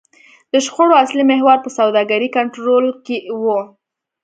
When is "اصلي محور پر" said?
1.03-1.71